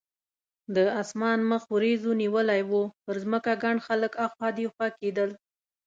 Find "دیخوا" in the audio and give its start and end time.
4.59-4.87